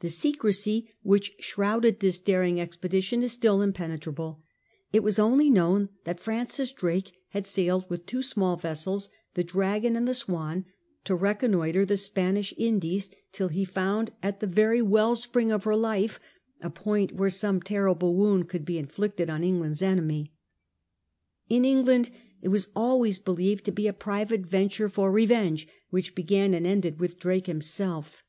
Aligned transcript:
The 0.00 0.10
secrecy 0.10 0.90
which 1.02 1.34
shrouded 1.40 2.00
this 2.00 2.18
daring 2.18 2.60
expedition 2.60 3.22
is 3.22 3.32
still 3.32 3.62
impenetrable. 3.62 4.42
It 4.92 5.02
was 5.02 5.18
only 5.18 5.48
known 5.48 5.88
that 6.04 6.20
Francis 6.20 6.72
Drake 6.72 7.12
had 7.30 7.46
sailed 7.46 7.88
with 7.88 8.04
two 8.04 8.20
small 8.20 8.56
vessels, 8.58 9.08
the 9.32 9.42
Dragon 9.42 9.96
and 9.96 10.06
the 10.06 10.12
Swan^ 10.12 10.66
to 11.04 11.14
reconnoitre 11.16 11.86
the 11.86 11.96
Spanish 11.96 12.52
Indies 12.58 13.10
till 13.32 13.48
he 13.48 13.64
found 13.64 14.10
II 14.10 14.10
FIRST 14.10 14.10
STEPS 14.10 14.10
TO 14.10 14.28
REPRISAL 14.28 14.28
19 14.28 14.28
at 14.28 14.40
the 14.54 14.60
very 14.62 14.82
well 14.82 15.16
spring 15.16 15.50
of 15.50 15.64
her 15.64 15.74
life 15.74 16.20
a 16.60 16.68
point 16.68 17.12
where 17.12 17.30
some 17.30 17.62
terrible 17.62 18.14
wound 18.14 18.50
could 18.50 18.66
be 18.66 18.76
inflicted 18.76 19.30
on 19.30 19.42
England's 19.42 19.80
enemy. 19.80 20.34
In 21.48 21.64
England 21.64 22.10
it 22.42 22.48
was 22.48 22.68
always 22.76 23.18
believed 23.18 23.64
to 23.64 23.72
be 23.72 23.86
a 23.86 23.94
private 23.94 24.44
venture 24.44 24.90
for 24.90 25.10
revenge, 25.10 25.66
which 25.88 26.14
began 26.14 26.52
and 26.52 26.66
ended 26.66 27.00
with 27.00 27.18
Drake 27.18 27.46
himself. 27.46 28.22